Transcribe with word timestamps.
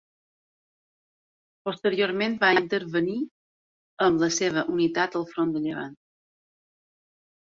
Posteriorment 1.67 2.37
va 2.43 2.49
intervenir 2.61 3.17
amb 4.07 4.25
la 4.27 4.31
seva 4.39 4.65
unitat 4.77 5.19
al 5.21 5.29
front 5.35 5.57
de 5.59 5.63
Llevant. 5.67 5.97